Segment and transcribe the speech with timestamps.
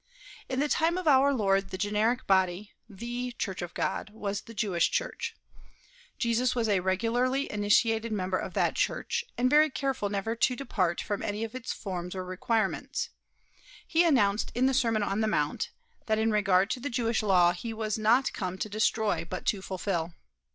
[0.49, 4.53] In the time of our Lord the generic body the Church of God was the
[4.55, 5.35] Jewish church.
[6.17, 11.01] Jesus was a regularly initiated member of that church, and very careful never to depart
[11.01, 13.09] from any of its forms or requirements.
[13.85, 15.69] He announced in the Sermon on the Mount
[16.07, 19.61] that, in regard to the Jewish law, he was not come to destroy but to
[19.61, 20.15] fulfill.